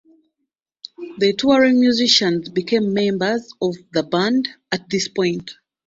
[1.19, 5.51] The touring musicians became members of the band at this point.